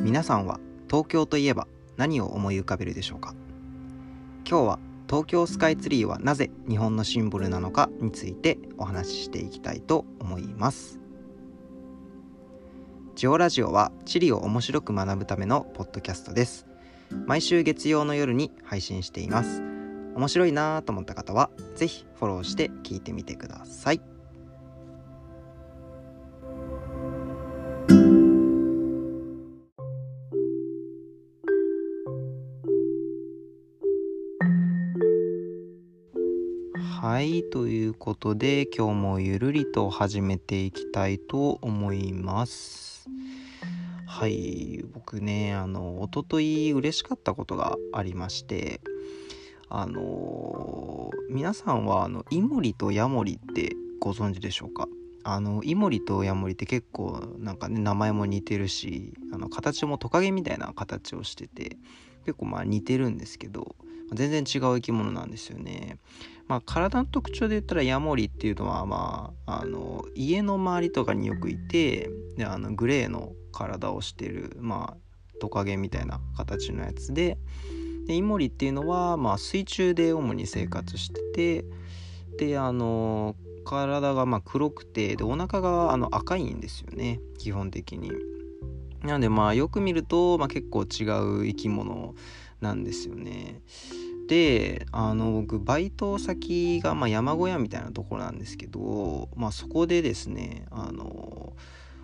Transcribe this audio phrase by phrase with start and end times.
[0.00, 3.34] 皆さんは東京といえば何を思い浮かべるでしょうか？
[4.48, 10.98] 今日は東京スカイツリーはなぜ日本のシンボルなのかについてお話ししていきたいと思います。
[13.14, 16.66] ジオラジオは地理を面白く学ぶためのポッドキャストです。
[17.26, 19.62] 毎週月曜の夜に配信しています。
[20.14, 24.00] 面白いなと思った方は是非フォローして聞いてみてください。
[37.02, 37.44] はい。
[37.44, 43.08] ということで今日もゆるりと始めていきたいと思います。
[44.06, 44.84] はい。
[44.92, 48.82] 僕ねあの一昨日嬉しかったことがありまして
[49.70, 54.86] あの皆さんはあのイモリとヤモリってご存知でしょうか？
[55.24, 61.78] あのイモリとヤモリって結構なんかね名前も似てるしあの形もトカゲみたいな形をしてて
[62.26, 63.74] 結構まあ似てるんですけど
[64.12, 65.98] 全然違う生き物なんですよね。
[66.48, 77.38] まあ、体の特徴で言ったらヤモリっていうのは、まあ、あの家の周りとかによくいてであのグレーの体をしてる、まあ、トカゲみたいな形のやつで
[78.08, 81.62] でイモリっていうのは、まあ、水中で主に生活して
[82.40, 88.10] てであの体がまあ黒くてでお腹があの赤いんですよね基本的に。
[89.04, 91.04] なのでまあよく見ると、まあ、結構違
[91.42, 92.14] う生き物
[92.60, 93.62] なんですよね。
[94.28, 101.54] であの僕バイト先がまあ山小屋みたいなところなんですけど、まあ、そこでですねあの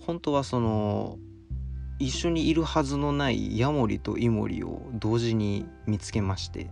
[0.00, 1.18] 本当はその
[2.00, 6.68] 一緒にいるはずのないヤモリとイモリを同時に見つけまして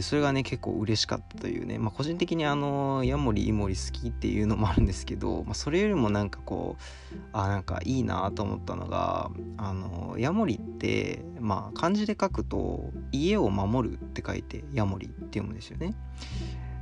[0.00, 6.78] でそれがね結構嬉しかったというね、まあ、個人的にあのヤモリイモリ好きっていうのもあるんですけど、まあ、それよりもなんかこ
[7.12, 15.94] うあなんかいいなと思ったのがあのヤモリってまあ漢字で書くと家を守るって書いてヤモリって読むんですよね。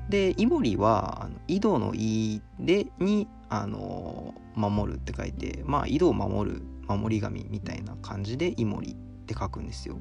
[0.09, 8.95] でイモリはあの井戸の「井」でにあの守るって書いてまあ井戸を守る守り神みたいな感じでイモリっ
[9.27, 9.99] て書くんですよ。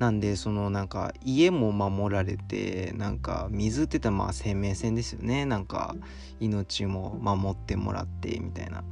[0.00, 5.44] なんでそのなんか家も守られてなんか水って言ったらまあ生命線ですよね。
[5.44, 5.94] なんか
[6.40, 8.82] 命も守ってもらってみたいな。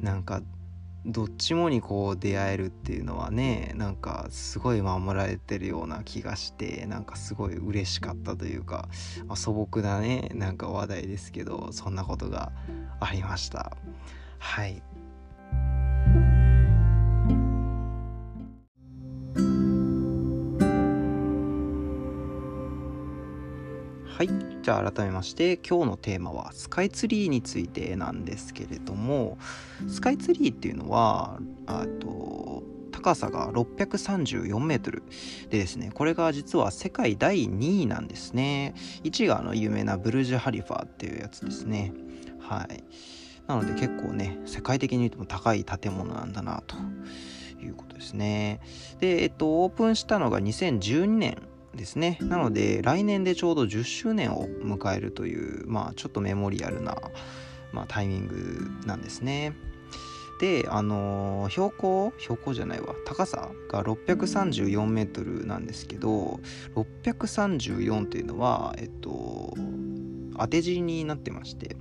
[0.00, 0.42] なんか
[1.06, 8.88] どっちもにこう出会えるっていうのはねなんかすごい守られてるような気がしてなんかすごい嬉しかったというか、
[9.26, 12.52] まあ、素朴なねなんか話題ですけどそんなことが
[13.00, 13.76] ありました。
[14.38, 14.82] はい。
[24.16, 24.28] はい。
[24.62, 29.38] じゃあ改めまして今日のテーマはスカイツリーについてなんですけれども
[29.88, 35.02] スカイツリーっていうのはあと高さが634メートル
[35.50, 38.74] でですねこれが実は世界第2位なんですね。
[39.02, 41.92] 1位があの有名なブルジュ・ハリファっていうやつですね。
[42.38, 42.84] はい。
[43.48, 46.76] なので結構ね世界的に言うとも高い建物なんだなと
[47.60, 48.60] いうことですね。
[49.00, 51.42] でえっとオープンしたのが2012年
[51.74, 52.18] ですね。
[52.20, 56.96] なので来年でちょうど10周年を迎えるというまあちょっとメモリアルな、
[57.72, 59.54] まあ、タイミングなんですね。
[60.40, 62.12] であの、標高？
[62.18, 62.94] 標高じゃないわ。
[63.06, 66.40] 高さが634メートルなんですけど
[66.74, 69.54] 634っていうのはえっと
[70.36, 71.76] 当て字になってまして。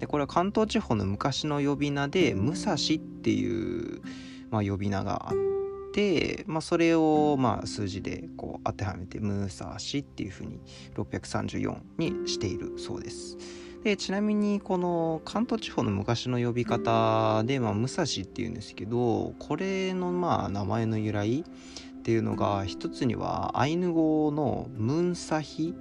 [0.00, 2.76] でこれは関東地方の昔の呼び名で武蔵っ
[3.22, 4.02] ていう、
[4.50, 5.51] まあ、呼び名があって
[5.92, 10.60] て、まあ、それをまあ数字でこう当てはめてムーサーシっていうふうに
[10.96, 13.36] 634にしているそうです。
[13.84, 25.74] でちなみにこの関東地方の昔の呼び方で、まあ、武蔵っていうんですけどこれのまあ名前の由来っていうのが一つにはアイヌ語のムンサヒ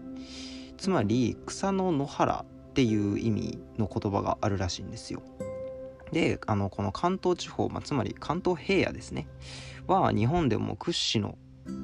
[0.78, 5.22] つまり草の野原っていう意味の言葉があるらしいんですよ。
[6.12, 9.28] であのこの関東地方、まあ、つまり関東平野ですね
[9.88, 11.38] は日本でも屈指の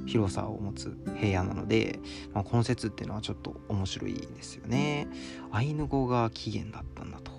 [0.06, 2.00] 広さを持つ平野なので、
[2.33, 5.07] まあ、この説っていうのはちょっと面白いですよね。
[5.51, 7.31] アイヌ語が起源だったんだと。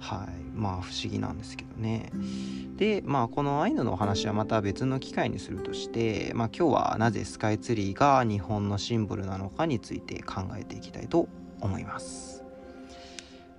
[0.00, 2.10] はい、まあ不思議なんですけどね。
[2.76, 11.28] で、まあこのアイヌのお話はまた別の機会にするとして、まあ今日はなぜスカイツリーが日本のシンボルなのかについて考えていきたいと
[11.60, 12.33] 思います。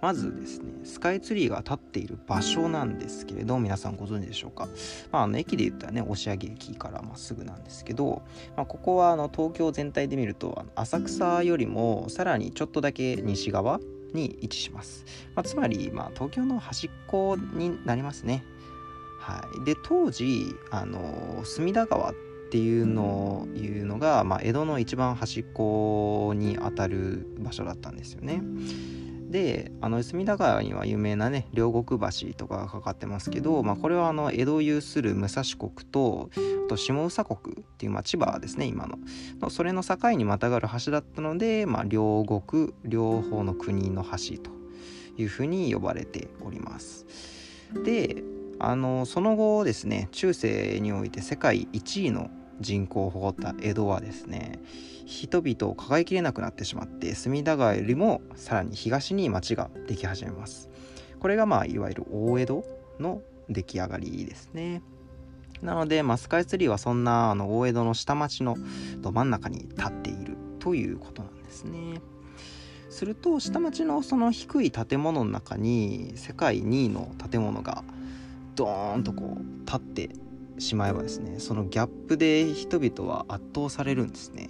[0.05, 4.67] まずですねスカイツリーが立っている場所なんですけれど皆さんご存知でしょうか、
[5.11, 8.21] まあ、あの駅で言ったらね押上駅からまっすぐなんですけど、
[8.55, 13.79] まあ、ここはあの東京全体で見ると浅草よりもさらにちょっとだけ西側
[14.13, 18.45] に位置します、まあ、つまり、ま、東京の端っこになりますね。
[19.17, 22.13] はい、で当時あの隅田川っ
[22.51, 28.43] ていうのいうのが、まあ、江戸の一番端っこにあたる場所だったんですよね。
[29.29, 36.29] であの隅田川には有名なね両国橋とかがかかってますけど、まあ、これはあの江戸を有する武蔵国と
[36.65, 44.51] あと下総国っていう、まあ、千葉ですね今のそれの境にまたがる橋だったので、まあ、両国両方の国の橋と
[45.17, 47.05] いうふうに呼ばれております。
[47.83, 48.23] で
[48.59, 52.29] あのその後ですね中世において世界1位の
[52.61, 54.59] 人口を誇った江戸はですね
[55.05, 60.69] 人々を抱えきれなくなってしまって隅田川よりもさらに東に町ができ始めます。
[61.19, 62.65] これがまあいわゆる大江戸
[62.99, 64.81] の出来上がりですね。
[65.61, 68.57] なので、まあ、スカイツリーはそんなあの大江戸の下町の
[68.99, 72.01] ど真ん中に立っているということなんですね。
[72.89, 77.83] すると下町のその低い建物の中に世界2位の建物が
[78.55, 80.09] ドーンとこう立って
[80.59, 84.49] しまえばですねそのギャップで人々は圧倒されるんですね。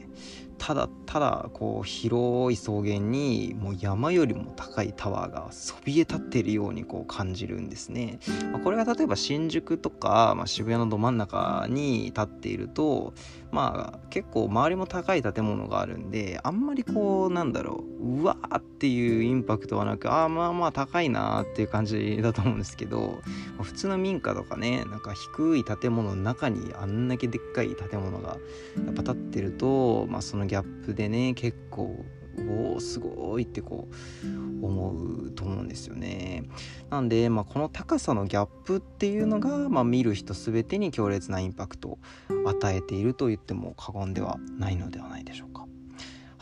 [0.58, 8.20] ただただこう広い草原にもう山よりも高いタワーがそびえ立っているようにこう感じるんですね、
[8.52, 13.14] まあ、これが例えば新宿とか、まあ、渋谷のど真ん中に立っていると
[13.52, 23.22] まあ結構周りも高い建物があるんであんまりこうなんだろううわーっていうインパクトはなくああまあまあ高いなーっていう感じだと思うんですけど
[23.56, 28.38] まあ普通の民家とかねなんか低い建物の中にあんだけでっかい建物が
[28.86, 32.06] やっぱ建ってるとまあそのギャップでね結構
[32.50, 33.88] おおすごいってこ
[34.24, 36.44] う思うと思うんですよね。
[36.90, 42.00] なんで、まあ、この高さのギャップっていうのが、まあ、見る人全てに強烈なインパクトを
[42.46, 45.65] 与えていると言っても過言ではないのではないでしょうか。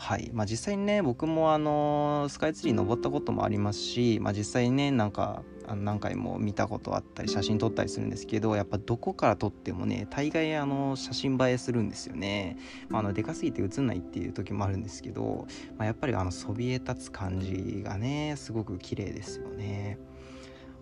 [0.04, 0.30] はい。
[0.34, 12.58] まあ、実際にね僕もあのスカイツリー登ったこともありますし、まあ、実際にねなんか何回も見たことあったり写真撮ったりするんですけどやっぱどこから撮ってもね大概あの写真映えするんですよね、
[12.90, 15.46] まあ、のでかすぎて写んないっていう時もあるんですけど、
[15.78, 19.98] まあ、やっぱりあのそびえ立つ感じがねすごく綺麗ですよね。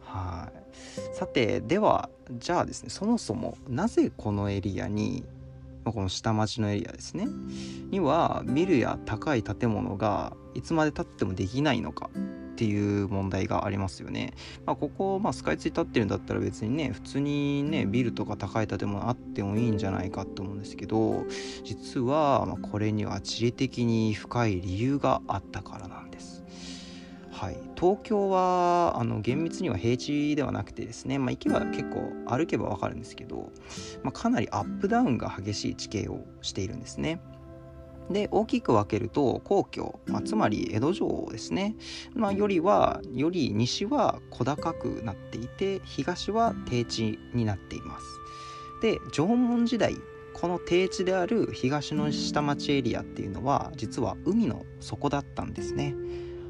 [0.01, 1.17] はい。
[1.17, 5.25] さてではじゃあですねそもそもなぜこのエリアに
[5.91, 7.27] この下町のエリアですね
[7.91, 12.11] にはビルや高い建物がいつまでたってもできないのか
[12.53, 14.35] っていう問題がありますよね。
[14.67, 21.25] まあ、ここ、まあ、スカイツリー立ってるんだったら別にね普通にねビルとか高い建物あってもいいんじゃないかと思うんですけど
[21.65, 26.45] 実は、まこれには地理的に深い理由があったからなんです。
[27.31, 33.51] はい、東京はあの厳密には平地ではなくてですね、まあ、行けば結構歩けば分かるんですけど、
[34.05, 37.21] まあ、かなりアップダウンが激しい地形をしているんですね。
[38.09, 41.75] で大きく分けると皇居、まあ、つまり江戸城ですね、
[42.15, 48.07] まあ、よりはより西は小高くなっていて東は低地になっています。
[48.81, 49.97] で縄文時代
[50.35, 55.95] この低地である東の下町エリアっていうのは実は海の底だったんですね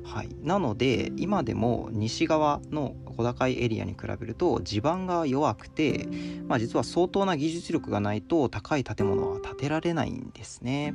[0.04, 6.08] はい、なので今でも西側の小高いエリアに比べると地盤が弱くて、
[6.46, 10.94] まあ、実は相当な技術力がないと高い建物は建てられないんですね。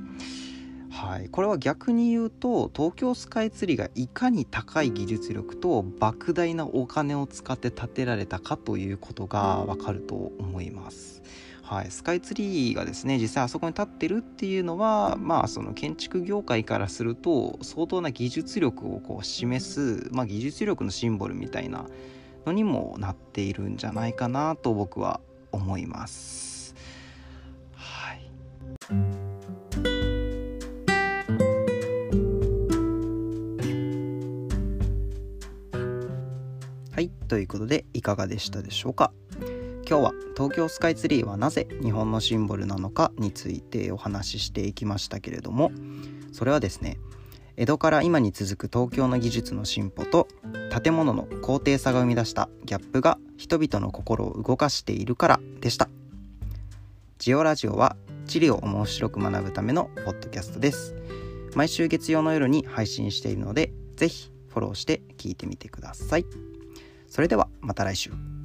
[0.90, 11.22] はい、これは逆に言うと東京スカイツリーがいかに高い技術力と莫大なお金を使って建てられたかということがわかると思います。
[11.70, 21.86] はい、スカイツリーがですね実際あそこに立ってるっていうのはまあその建築業界からすると相当な技術力をこう示す、まあ、技術力のシンボルみたいな
[22.46, 25.20] のにもなっているんじゃないかなと僕は
[25.52, 26.74] 思います。
[27.74, 28.32] はい。
[36.94, 37.10] はい。
[37.28, 39.12] ということでいかがでしたでしょうか？
[39.90, 45.72] 今日は東京スカイツリーはなぜ日本のシンボルなのかについてお話ししていきましたけれども
[46.34, 46.98] それはですね
[47.56, 50.28] 江戸から今に続く東京の技術の進歩と
[50.84, 55.88] 建物の高低差が生み出したギャップが人々の心を動かしているからでした
[57.18, 60.96] ジオラジオは地理を面白く学ぶためのポッドキャストです
[61.56, 66.26] 毎週月曜の夜に配信しているのでぜひフォローして聞いてみてください。
[67.08, 68.37] それではまた来週。